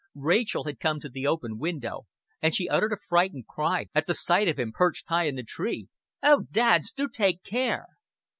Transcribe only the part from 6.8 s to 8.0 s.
do take care!"